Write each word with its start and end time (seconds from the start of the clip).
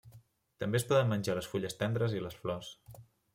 També 0.63 0.79
es 0.79 0.85
poden 0.91 1.11
menjar 1.11 1.35
les 1.41 1.49
fulles 1.51 1.77
tendres 1.83 2.17
i 2.21 2.25
les 2.25 2.39
flors. 2.47 2.73